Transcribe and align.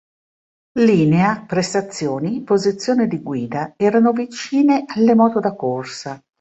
Linea, 0.79 1.45
prestazioni, 1.45 2.41
posizione 2.41 3.05
di 3.07 3.21
guida 3.21 3.75
erano 3.77 4.11
vicine 4.13 4.83
alle 4.87 5.13
moto 5.13 5.39
da 5.39 5.53
corsa. 5.53 6.19